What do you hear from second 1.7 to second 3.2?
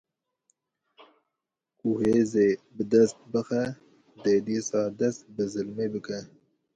Ku hêzê bi dest